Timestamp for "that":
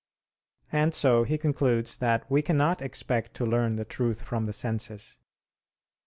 1.99-2.25